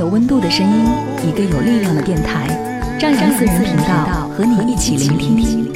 [0.00, 0.86] 有温度的声音，
[1.28, 2.48] 一个有力量的电台，
[2.98, 5.70] 张扬私人频道和你一起聆听。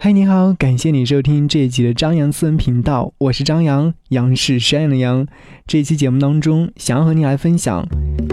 [0.00, 5.26] 嗨，你好，感谢你收听这一集的张扬私人频道，我是张扬，杨是山羊的羊。
[5.66, 7.86] 这一期节目当中，想要和你来分享，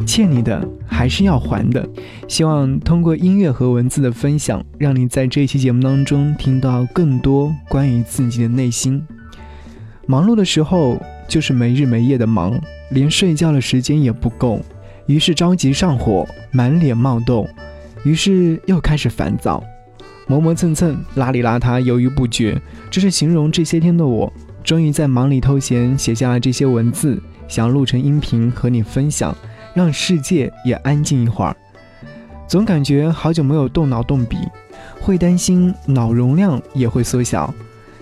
[0.07, 1.85] 欠你的还是要还的。
[2.29, 9.05] 希望通过音乐和文字的分享，让你在这一期节目当中听到更多关于自己的内心。
[10.05, 12.57] 忙碌的时候，就是没日没夜的忙。
[12.89, 14.59] 连睡觉的时间也不够，
[15.05, 17.47] 于是着急上火，满脸冒痘，
[18.03, 19.63] 于是又开始烦躁，
[20.27, 22.59] 磨磨蹭蹭，邋里邋遢，犹豫不决。
[22.89, 24.31] 这是形容这些天的我。
[24.61, 29.35] 终于在忙里偷闲，写下了这些文字，想录成音频和你分享，
[29.73, 31.55] 让世界也安静一会儿。
[32.47, 34.37] 总感觉好久没有动脑动笔，
[34.99, 37.51] 会担心脑容量也会缩小，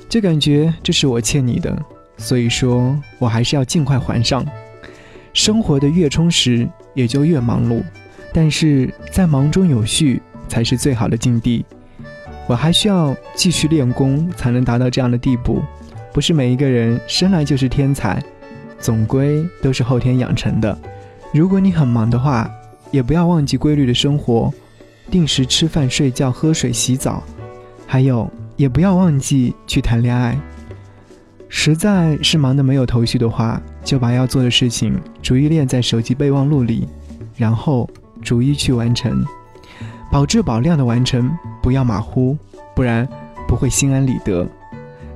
[0.10, 1.78] 就感觉这是我欠你的，
[2.18, 4.46] 所以说我还是要尽快还上。
[5.38, 7.84] 生活的越充实，也就越忙碌，
[8.34, 11.64] 但是在忙中有序才是最好的境地。
[12.48, 15.62] 我还需要继续练功，才能达到这样的地步。
[16.12, 18.20] 不是每一个人生来就是天才，
[18.80, 20.76] 总归都是后天养成的。
[21.32, 22.50] 如果你很忙的话，
[22.90, 24.52] 也不要忘记规律的生活，
[25.12, 27.22] 定时吃饭、睡觉、喝水、洗澡，
[27.86, 30.36] 还有也不要忘记去谈恋爱。
[31.50, 36.88] 实在是忙得没有头绪的话，就把要做的事情逐一列在手机备忘录里，
[37.36, 37.90] 然后
[38.22, 39.24] 逐一去完成，
[40.12, 41.32] 保质保量的完成，
[41.62, 42.38] 不要马虎，
[42.76, 43.08] 不然
[43.48, 44.48] 不会心安理得，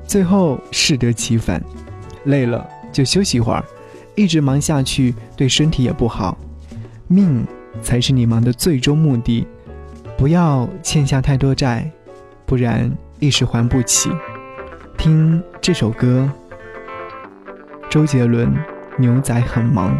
[0.05, 1.61] 最后适得其反。
[2.25, 3.63] 累了就休息一会儿，
[4.15, 6.37] 一直忙下去对身体也不好。
[7.07, 7.45] 命
[7.81, 9.45] 才是你忙的最终目的，
[10.17, 11.89] 不要欠下太多债，
[12.45, 12.89] 不然
[13.19, 14.09] 一时还不起。
[15.03, 16.29] 听这首歌，
[17.89, 18.47] 周杰伦
[18.99, 19.97] 《牛仔很忙》。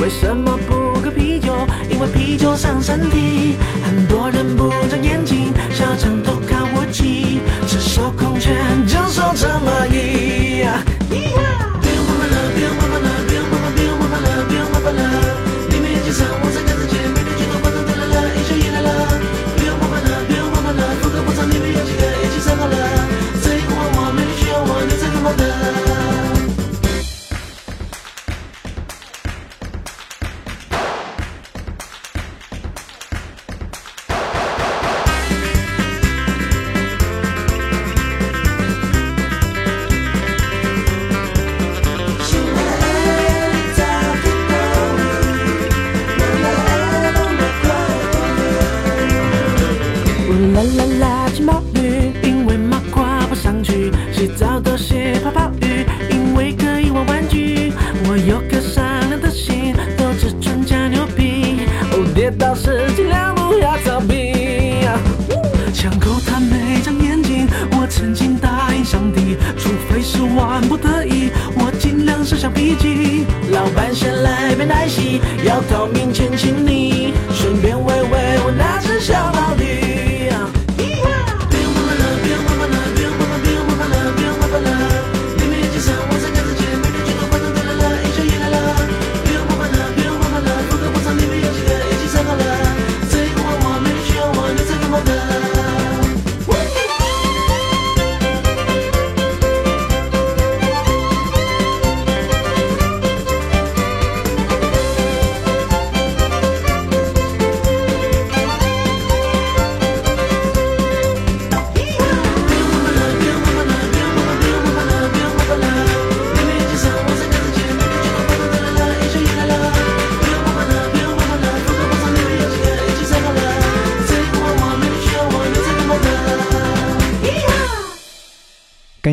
[0.00, 1.54] 为什么不喝啤酒？
[1.88, 3.56] 因为啤酒伤身体。
[72.44, 76.83] 像脾气老板先来杯奶昔，要讨面前请你，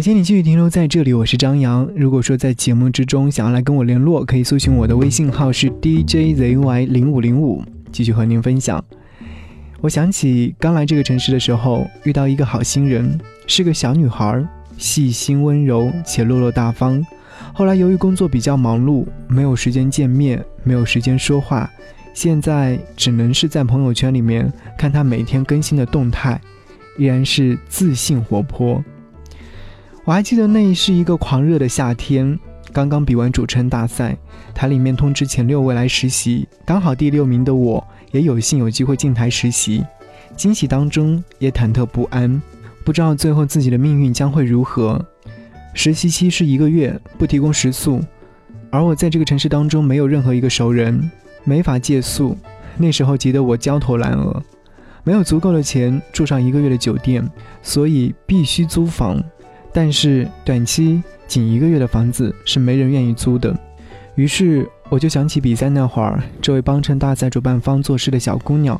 [0.01, 1.87] 感谢你继续停留在这里，我是张扬。
[1.95, 8.83] 如果说在节目之中想要来跟我联络，可以搜寻我的微信号是 DJZY 零五零五，继续和您分享。
[9.79, 13.15] 我想起刚来这个城市的时候，遇到一个好心人，
[13.45, 14.43] 是个小女孩，
[14.75, 17.05] 细心温柔且落落大方。
[17.53, 21.69] 后来由于工作比较忙碌，没有时间见面，没有时间说话，
[22.15, 26.41] 现在只能是在朋友圈里面看她每天更新的动态，
[26.97, 28.83] 依然是自信活泼。
[30.03, 32.37] 我还记得那是一个狂热的夏天，
[32.73, 34.17] 刚刚比完主持人大赛，
[34.51, 39.83] 台里面通知前六位来实习，刚好第六名的我也有幸有机会进台实习，
[40.35, 42.41] 惊喜当中也忐忑不安，
[42.83, 44.99] 不知道最后自己的命运将会如何。
[45.75, 48.01] 实习期是一个月，不提供食宿，
[48.71, 51.11] 而我在这个城市当中没有任何一个熟人，
[51.43, 52.35] 没法借宿，
[52.75, 54.41] 那时候急得我焦头烂额，
[55.03, 57.23] 没有足够的钱住上一个月的酒店，
[57.61, 59.23] 所以必须租房。
[59.73, 63.57] 但是短期仅一个月的房子是没人愿意租的，
[64.15, 68.79] 于是我就想起比赛那会儿，这位帮衬大赛主办方做事的小姑娘，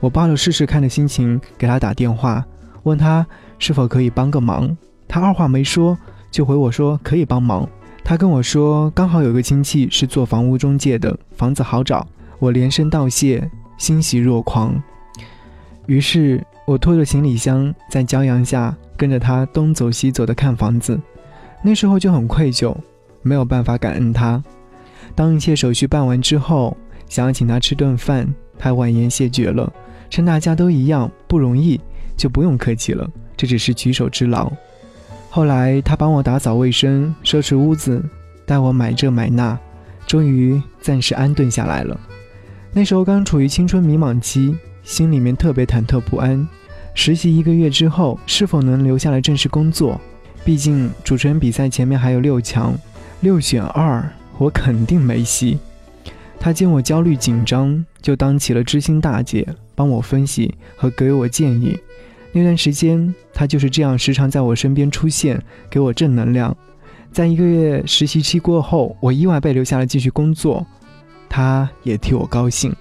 [0.00, 2.44] 我抱着试试看的心情给她打电话，
[2.82, 3.26] 问她
[3.58, 4.76] 是否可以帮个忙。
[5.08, 5.96] 她二话没说
[6.30, 7.66] 就回我说可以帮忙。
[8.04, 12.06] 她跟我说刚好有个亲戚是做房屋中介的，房子好找。
[12.38, 14.80] 我连声道谢，欣喜若狂。
[15.86, 18.76] 于是我拖着行李箱在骄阳下。
[18.98, 20.98] 跟着他东走西走的看房子，
[21.62, 22.74] 那时候就很愧疚，
[23.20, 24.42] 没有办法感恩他。
[25.14, 26.74] 当一切手续办完之后，
[27.06, 28.26] 想要请他吃顿饭，
[28.58, 29.70] 他婉言谢绝了，
[30.08, 31.78] 称大家都一样不容易，
[32.16, 34.50] 就不用客气了，这只是举手之劳。
[35.28, 38.02] 后来他帮我打扫卫生、收拾屋子，
[38.46, 39.58] 带我买这买那，
[40.06, 42.00] 终于暂时安顿下来了。
[42.72, 46.48] 那时候刚处于青春迷茫期，心里面特别忐忑不安。
[46.94, 50.00] 实习一个月之后，是否能留下来正式工作？
[50.44, 52.72] 毕竟主持人比赛前面还有六强，
[53.20, 55.58] 六选二，我肯定没戏。
[56.38, 61.76] 他见我焦虑紧张，就当起了知心大姐，帮我分析和给我建议。
[62.30, 66.56] 那段时间，他就是这样时常在我身边出现，给我正能量。
[67.10, 70.64] 在一个月实习期过后，我意外被留下来继续工作，
[71.28, 72.72] 他也替我高兴。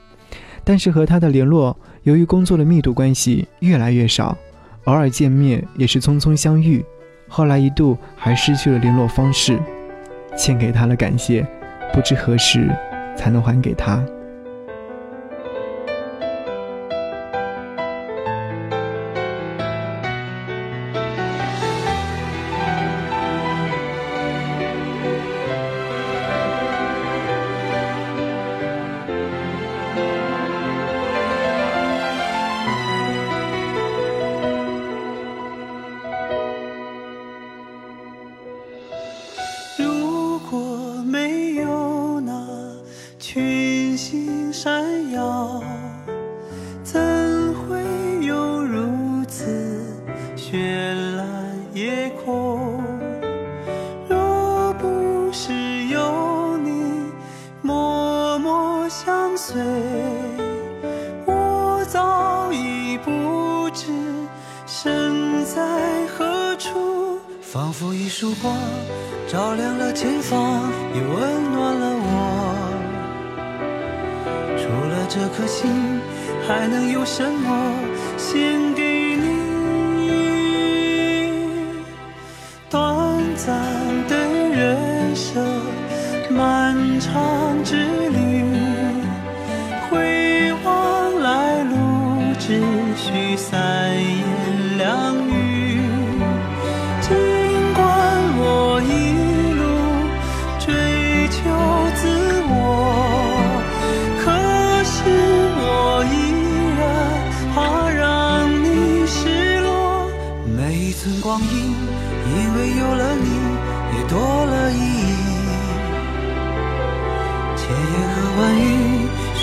[0.63, 1.75] 但是和他的联络。
[2.05, 4.37] 由于工作的密度关系越来越少，
[4.83, 6.85] 偶尔见面也是匆匆相遇，
[7.27, 9.59] 后来一度还失去了联络方式，
[10.37, 11.43] 欠给他的感谢，
[11.91, 12.69] 不知何时
[13.17, 14.05] 才能还给他。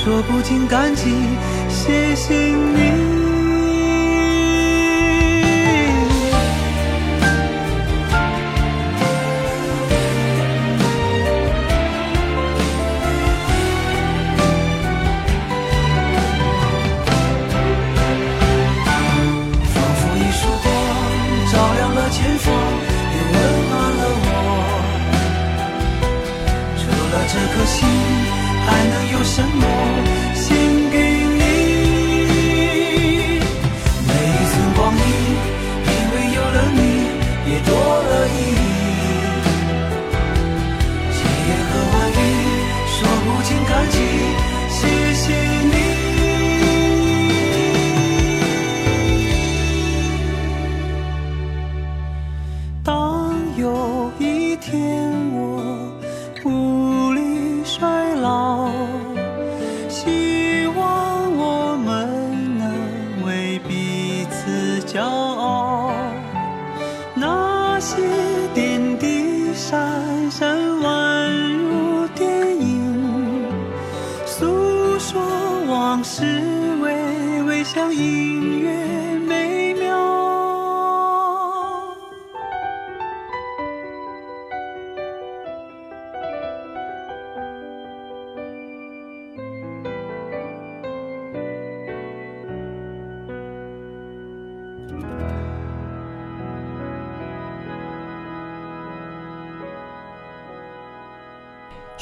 [0.05, 1.15] 说不尽感激，
[1.69, 2.92] 谢谢你。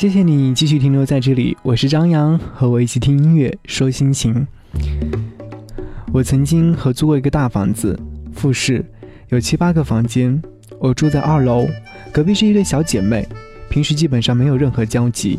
[0.01, 4.47] 谢谢你继续停留在这里，我是张扬，和我一起听音乐说心情。
[6.11, 8.01] 我曾经合租过一个大房子，
[8.33, 8.83] 复式，
[9.29, 10.41] 有七八个房间。
[10.79, 11.69] 我住在二楼，
[12.11, 13.29] 隔壁是一对小姐妹，
[13.69, 15.39] 平时基本上没有任何交集。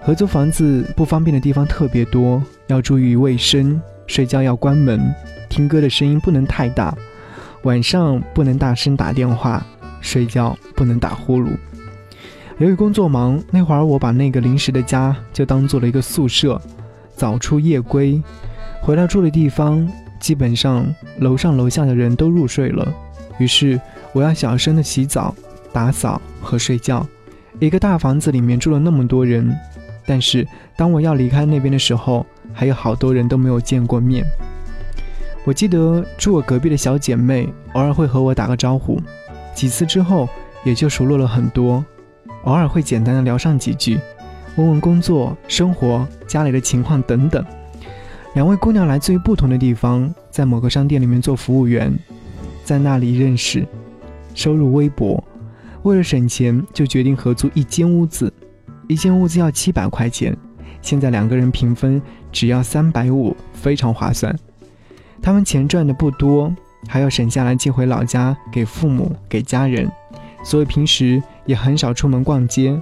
[0.00, 5.14] 合租房子不方便的地方特别多，要注意卫生，睡觉要关门，
[5.50, 6.96] 听歌的声音不能太大，
[7.64, 9.62] 晚上不能大声打电话，
[10.00, 11.50] 睡觉不能打呼噜。
[12.58, 16.60] 由于工作忙，那会儿我把那个临时的家就当做了一个宿舍，
[17.16, 18.22] 早出夜归，
[18.80, 19.86] 回到住的地方，
[20.20, 20.86] 基本上
[21.18, 22.94] 楼上楼下的人都入睡了，
[23.38, 23.80] 于是
[24.12, 25.34] 我要小声的洗澡、
[25.72, 27.04] 打扫和睡觉。
[27.58, 29.52] 一个大房子里面住了那么多人，
[30.06, 30.46] 但是
[30.76, 34.24] 当我要离开那边的时候，还有好多人都没有见过面。
[35.44, 39.00] 我记得住我隔壁的小姐妹偶尔会和我打个招呼，
[39.54, 40.28] 几次之后
[40.64, 41.84] 也就熟络了很多。
[42.44, 43.98] 偶尔会简单的聊上几句，
[44.56, 47.44] 问问工作、生活、家里的情况等等。
[48.34, 51.96] 两位姑娘来自于不同的地方，在某个商店里面做服务员，
[52.64, 53.66] 在那里认识，
[54.34, 55.22] 收入微薄，
[55.84, 58.32] 为了省钱就决定合租一间屋子，
[58.88, 60.36] 一间屋子要七百块钱，
[60.82, 64.36] 现在两个人平分只要三百五，非常划算。
[65.22, 66.54] 他们钱赚的不多，
[66.88, 69.90] 还要省下来寄回老家给父母、给家人，
[70.44, 71.20] 所以平时。
[71.46, 72.74] 也很少出门逛街，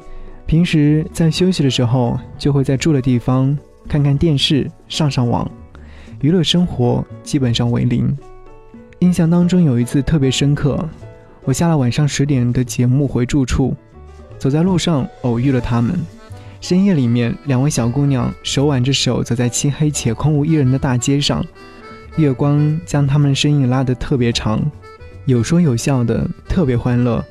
[0.47, 5.51] 平时在休息的时候就会在住的地方看看电视、上上网，
[6.21, 8.17] 娱乐生活基本上为零。
[9.01, 10.89] 印象当中有一次特别深刻，
[11.43, 13.75] 我下了晚上十点的节目回住处，
[14.39, 15.99] 走在路上偶遇了他们。
[16.61, 21.45] 深夜里面，两位小姑娘手挽着手走在漆黑且空无一人的大街上，
[22.15, 24.63] 月光将她们的身影拉得特别长，
[25.27, 27.25] 有说有笑的，特别欢乐。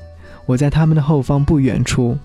[0.46, 2.18] 我在他们的后方不远处，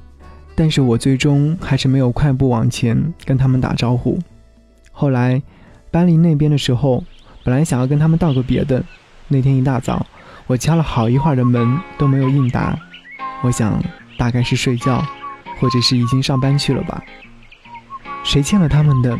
[0.56, 4.20] 但是我最终还是没有快步往前跟他们打招呼。
[4.92, 5.42] 后来
[5.92, 7.04] 搬离那边的时候，
[7.44, 8.84] 本来想要跟他们道个别的，
[9.28, 10.06] 那天一大早，
[10.48, 12.78] 我敲了好一会儿的门都没有应答，
[13.44, 13.82] 我想
[14.18, 15.06] 大概是睡觉，
[15.60, 17.04] 或者是已经上班去了吧。
[18.24, 19.18] 谁欠了他们的，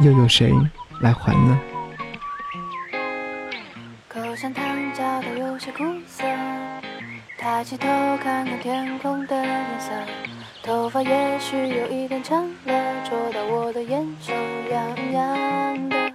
[0.00, 0.52] 又有谁
[1.00, 1.58] 来还呢？
[7.40, 7.88] 抬起头
[8.22, 9.90] 看看天空的颜色，
[10.62, 14.34] 头发也许有一点长了，戳到我的眼，球
[14.70, 16.12] 痒痒的。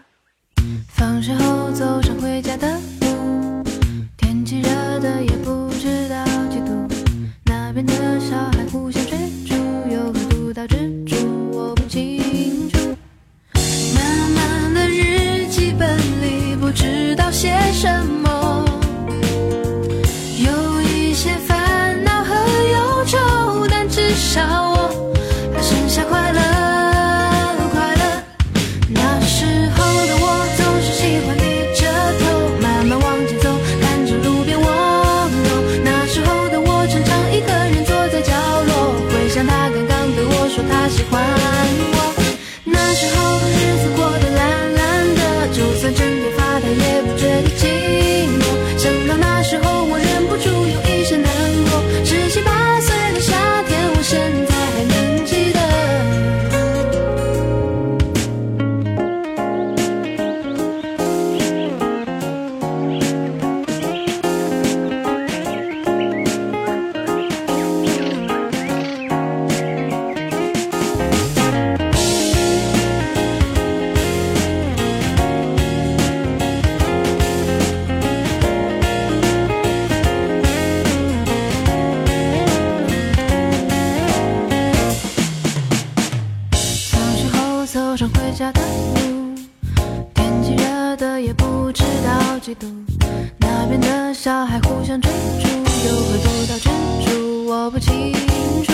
[0.87, 2.79] 放学后走上回家的
[92.45, 92.67] 嫉妒。
[93.39, 95.11] 那边的小孩互相追
[95.41, 95.47] 逐，
[95.87, 96.71] 又回不到珍
[97.03, 98.71] 珠，我不清楚。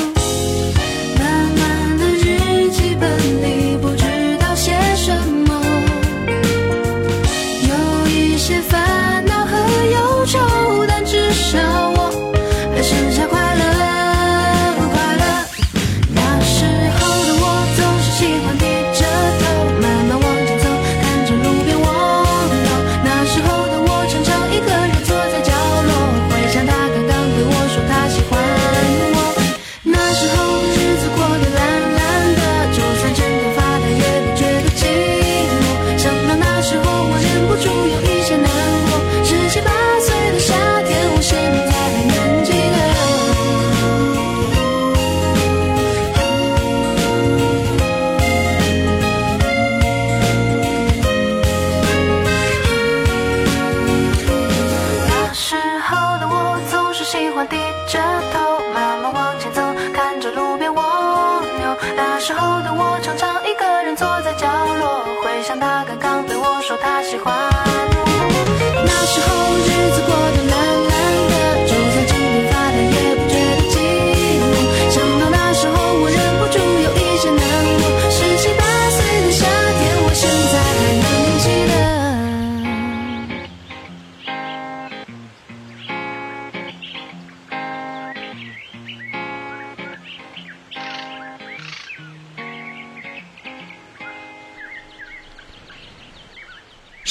[1.18, 5.16] 慢慢的日记本里不知道写什
[5.48, 5.62] 么，
[7.70, 9.56] 有一些烦恼和
[9.94, 11.58] 忧愁，但至少
[11.92, 12.01] 我。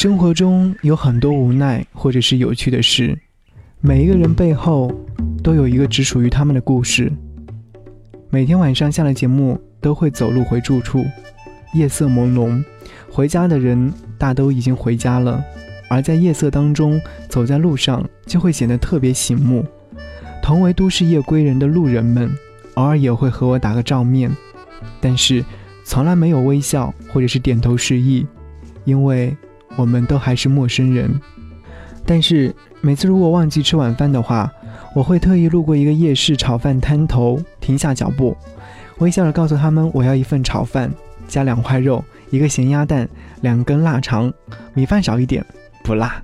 [0.01, 3.19] 生活中有很多无奈或者是有趣的事，
[3.83, 4.91] 每一个人背后
[5.43, 7.13] 都有一个只属于他们的故事。
[8.31, 11.05] 每天晚上下了节目，都会走路回住处，
[11.75, 12.65] 夜色朦胧，
[13.11, 15.45] 回家的人大都已经回家了，
[15.91, 19.63] 而在夜色当中走在路上，就会显得特别醒目。
[20.43, 22.35] 同为都市夜归人的路人们，
[22.77, 24.31] 偶尔也会和我打个照面，
[24.99, 25.45] 但是
[25.85, 28.27] 从来没有微笑或者是点头示意，
[28.87, 29.37] 因为。
[29.77, 31.11] 我们都还是陌生人，
[32.05, 34.51] 但是每次如果忘记吃晚饭的话，
[34.95, 38.37] 我会特意路过一个夜市炒饭摊头，停下脚步，
[38.99, 40.93] 微笑着告诉他们我要一份炒饭，
[41.29, 43.09] 加两块肉，一个咸鸭蛋，
[43.43, 44.33] 两根腊肠，
[44.75, 45.45] 米饭少一点，
[45.85, 46.23] 不辣。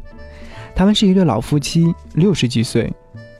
[0.74, 2.92] 他们是一对老夫妻，六十几岁，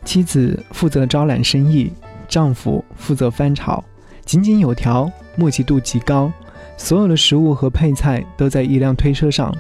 [0.05, 1.93] 妻子负责招揽生意，
[2.29, 3.85] 丈夫负责翻炒，
[4.25, 6.33] 井井有条，默契度极高，
[6.79, 9.55] 所有的食物和配菜都在一辆推车上。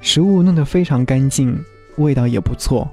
[0.00, 1.58] 食物弄得非常干净，
[1.96, 2.88] 味道也不错。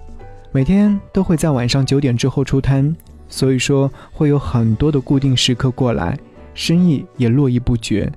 [0.51, 2.95] 每天都会在晚上九点之后出摊，
[3.27, 6.17] 所以说会有很多的固定食客过来，
[6.53, 8.11] 生意也络绎不绝。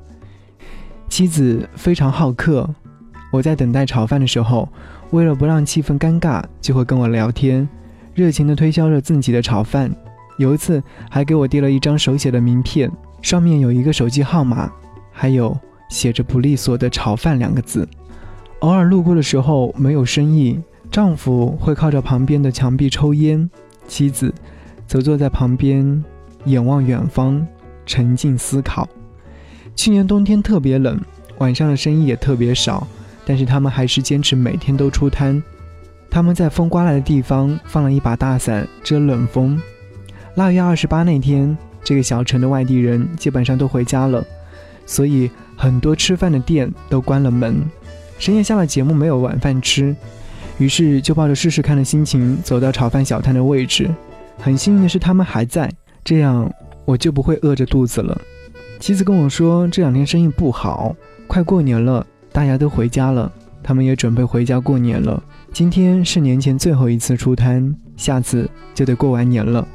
[1.08, 2.68] 妻子非常好客，
[3.32, 4.68] 我在等待炒饭的时候，
[5.10, 7.68] 为了不让气氛尴尬，就会跟我聊天，
[8.14, 9.90] 热情地推销着自己的炒饭。
[10.38, 12.90] 有一次还给我递了一张手写的名片，
[13.22, 14.72] 上面有一个手机号码，
[15.12, 15.56] 还有
[15.88, 17.86] 写着“不利索”的“炒饭”两个字。
[18.60, 23.48] 偶尔路过的时候没有生意，丈夫会靠着旁边的墙壁抽烟，
[23.88, 24.32] 妻子
[24.86, 26.04] 则坐在旁边
[26.44, 27.46] 眼望远方，
[27.86, 28.86] 沉静思考。
[29.74, 31.00] 去年冬天特别冷，
[31.38, 32.86] 晚上的生意也特别少，
[33.24, 35.42] 但是他们还是坚持每天都出摊。
[36.10, 39.58] 他们在风刮来的地方放了一把大伞遮冷风。
[40.34, 44.22] 腊月二十八那天，这个小城的外地人基本上都回家了，
[44.84, 47.64] 所以很多吃饭的店都关了门。
[48.20, 49.96] 深夜下了节目没有晚饭吃，
[50.58, 53.88] 于是就抱着试试看的心情走到炒饭小摊的位置。
[54.38, 55.72] 很幸运的是他们还在，
[56.04, 56.52] 这样
[56.84, 58.20] 我就不会饿着肚子了。
[58.78, 60.94] 妻子跟我说这两天生意不好，
[61.26, 65.22] 快过年了，大家都回家了，他们也准备回家过年了。
[65.50, 69.66] 今天是年前最后一次出摊，下次就得过完年了。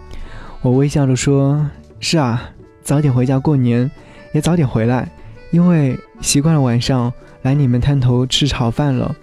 [0.61, 1.67] 我微笑着说
[1.99, 2.51] ：“是啊，
[2.83, 3.89] 早点回家过年，
[4.33, 5.11] 也早点回来，
[5.49, 7.11] 因为习惯了晚上。”
[7.45, 9.15] 来你们摊头吃炒饭了，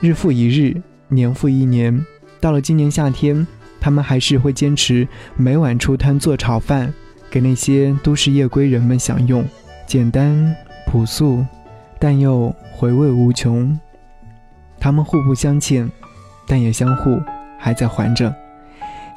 [0.00, 2.04] 日复一日，年复一年，
[2.40, 3.46] 到了今年夏天，
[3.80, 6.92] 他们还是会坚持每晚出摊做炒饭，
[7.30, 9.44] 给那些都市夜归人们享用，
[9.86, 10.52] 简单
[10.88, 11.46] 朴素，
[12.00, 13.78] 但又回味无穷。
[14.80, 15.88] 他们互不相欠，
[16.48, 17.16] 但也相互
[17.56, 18.34] 还在还着。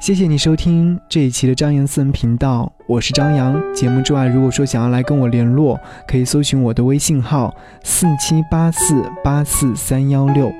[0.00, 3.60] 谢谢你收听这一期的张扬私人频道，我是张扬。
[3.74, 10.52] 节目之外，如果说想要来跟我联络，可以搜寻我的微信号四七八四八四三幺六，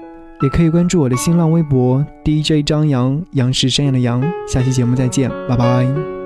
[0.42, 4.20] 也可以关注我的新浪微博 DJ 张扬，杨是山羊的羊。
[4.48, 6.17] 下期节目再见，拜拜。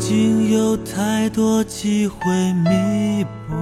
[0.00, 2.32] 经有太多机会
[2.64, 3.54] 弥补，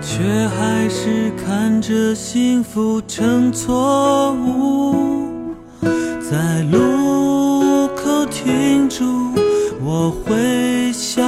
[0.00, 5.28] 却还是看着幸福成错误。
[6.22, 9.04] 在路口停住，
[9.84, 11.22] 我会想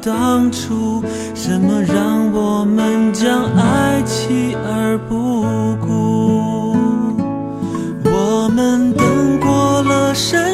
[0.00, 1.02] 当初，
[1.34, 5.46] 什么让我们将爱弃而不
[5.80, 6.76] 顾？
[8.04, 10.53] 我们等过了深，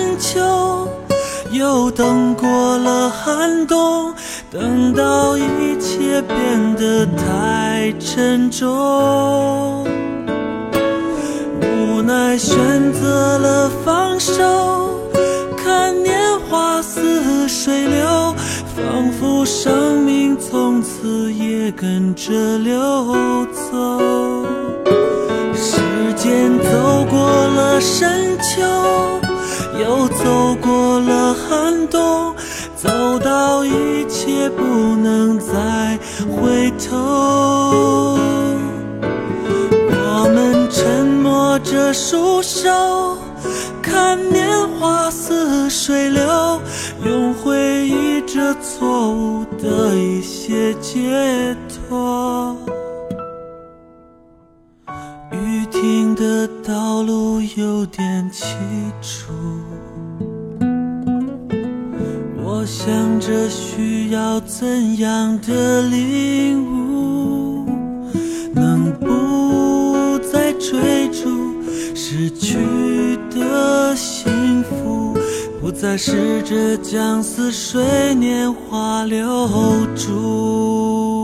[1.70, 4.12] 又等过了寒冬，
[4.50, 9.86] 等到一切变得太沉重，
[11.62, 14.98] 无奈选择了放手。
[15.56, 18.34] 看年华似水流，
[18.74, 24.44] 仿佛生命从此也跟着流走。
[25.54, 25.78] 时
[26.16, 28.60] 间走过了深秋，
[29.80, 32.34] 又走过了寒冬，
[32.76, 38.18] 走到一切不能再回头。
[40.22, 43.18] 我们沉默着束手，
[43.82, 46.60] 看年华似水流，
[47.04, 52.56] 用回忆这错误的一些解脱。
[55.32, 58.44] 雨停的道路有点凄
[59.00, 59.32] 楚，
[62.90, 67.64] 想着需要怎样的领悟，
[68.52, 71.54] 能不再追逐
[71.94, 72.56] 失去
[73.32, 75.16] 的幸福，
[75.60, 79.24] 不再试着将似水年华留
[79.94, 81.19] 住。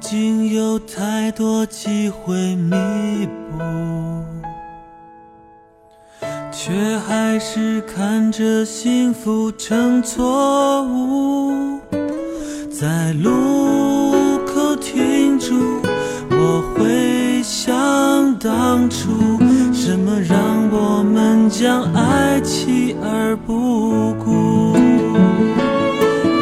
[0.00, 2.74] 经有太多机会弥
[3.50, 3.58] 补，
[6.50, 6.72] 却
[7.06, 11.78] 还是看着幸福成错误。
[12.70, 15.82] 在路口停住，
[16.30, 19.38] 我回想当初，
[19.74, 20.38] 什么让
[20.72, 24.72] 我们将爱弃而不顾？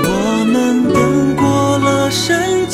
[0.04, 2.67] 我们等过了深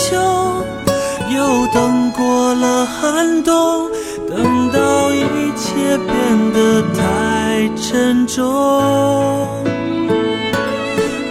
[3.15, 3.89] 感动，
[4.29, 5.23] 等到一
[5.55, 8.45] 切变得太沉重，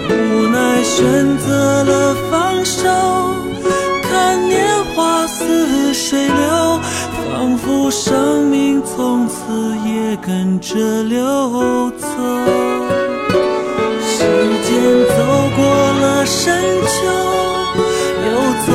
[0.07, 2.87] 无奈选择了放手。
[4.01, 4.65] 看年
[4.95, 6.79] 华似水流，
[7.33, 12.07] 仿佛生命从此也跟着流走。
[14.07, 14.23] 时
[14.63, 14.71] 间
[15.09, 15.15] 走
[15.57, 15.65] 过
[15.99, 16.95] 了深秋，
[18.23, 18.31] 又
[18.65, 18.71] 走，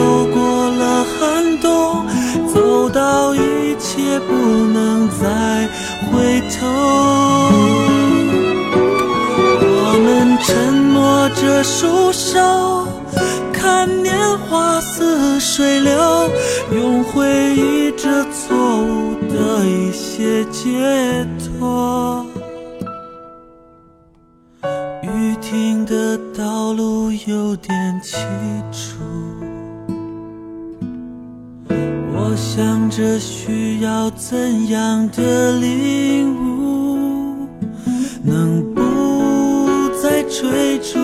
[2.89, 5.69] 到一切不能再
[6.07, 6.67] 回头。
[9.81, 12.87] 我们沉默着束手，
[13.53, 16.31] 看年华似水流，
[16.73, 22.25] 用回忆这错误的一些解脱。
[25.03, 28.17] 雨停的道路有点凄
[28.71, 28.78] 楚，
[32.99, 37.47] 这需要怎样的领悟，
[38.25, 40.99] 能不再追逐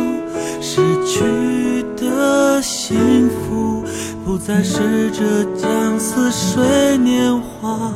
[0.60, 3.84] 失去的幸福，
[4.24, 7.92] 不再试着将似水年华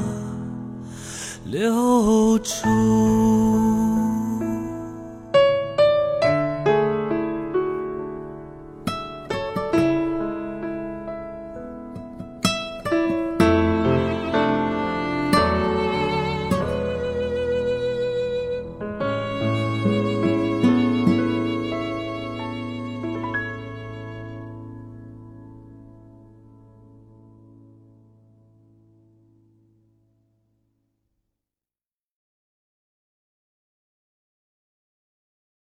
[1.46, 2.54] 留住。